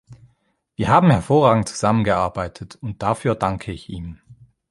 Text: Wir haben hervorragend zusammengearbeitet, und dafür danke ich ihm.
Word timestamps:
Wir 0.77 0.87
haben 0.87 1.11
hervorragend 1.11 1.69
zusammengearbeitet, 1.69 2.75
und 2.81 3.03
dafür 3.03 3.35
danke 3.35 3.71
ich 3.71 3.87
ihm. 3.87 4.19